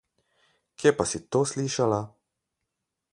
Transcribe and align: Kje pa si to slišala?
Kje 0.79 0.91
pa 0.97 1.05
si 1.11 1.19
to 1.31 1.43
slišala? 1.53 2.01